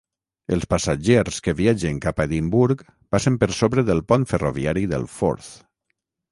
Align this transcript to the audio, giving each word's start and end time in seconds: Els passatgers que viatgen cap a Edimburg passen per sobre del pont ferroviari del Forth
Els 0.55 0.63
passatgers 0.69 1.37
que 1.47 1.53
viatgen 1.59 1.99
cap 2.07 2.23
a 2.23 2.27
Edimburg 2.31 2.83
passen 3.17 3.39
per 3.45 3.53
sobre 3.61 3.87
del 3.93 4.05
pont 4.11 4.29
ferroviari 4.35 4.91
del 4.97 5.09
Forth 5.21 5.55